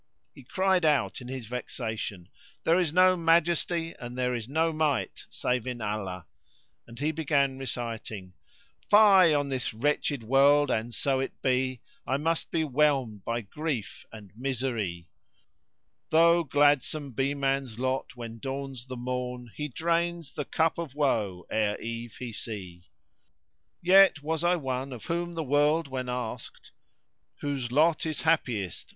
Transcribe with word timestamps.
He 0.33 0.41
cried 0.43 0.83
out 0.83 1.21
in 1.21 1.27
his 1.27 1.45
vexation 1.45 2.27
"There 2.63 2.79
is 2.79 2.91
no 2.91 3.15
Majesty 3.15 3.93
and 3.99 4.17
there 4.17 4.33
is 4.33 4.49
no 4.49 4.73
Might 4.73 5.27
save 5.29 5.67
in 5.67 5.79
Allah!" 5.79 6.25
and 6.87 6.97
he 6.97 7.11
began 7.11 7.59
reciting:— 7.59 8.33
Fie 8.89 9.31
on 9.35 9.49
this 9.49 9.75
wretched 9.75 10.23
world, 10.23 10.71
an 10.71 10.91
so 10.91 11.19
it 11.19 11.39
be 11.43 11.81
* 11.93 12.07
I 12.11 12.17
must 12.17 12.49
be 12.49 12.63
whelmed 12.63 13.23
by 13.23 13.41
grief 13.41 14.03
and 14.11 14.35
misery: 14.35 15.07
Tho' 16.09 16.45
gladsome 16.45 17.11
be 17.11 17.35
man's 17.35 17.77
lot 17.77 18.15
when 18.15 18.39
dawns 18.39 18.87
the 18.87 18.97
morn 18.97 19.51
* 19.53 19.55
He 19.55 19.67
drains 19.67 20.33
the 20.33 20.45
cup 20.45 20.79
of 20.79 20.95
woe 20.95 21.45
ere 21.51 21.79
eve 21.79 22.15
he 22.17 22.33
see: 22.33 22.89
Yet 23.83 24.23
was 24.23 24.43
I 24.43 24.55
one 24.55 24.93
of 24.93 25.05
whom 25.05 25.33
the 25.33 25.43
world 25.43 25.87
when 25.87 26.09
asked 26.09 26.71
* 27.05 27.35
"Whose 27.41 27.71
lot 27.71 28.07
is 28.07 28.21
happiest?" 28.21 28.89